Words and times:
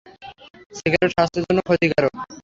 Cigarette, 0.77 1.11
স্বাস্থ্যের 1.15 1.45
জন্য 1.47 1.59
ক্ষতিকারক। 1.67 2.13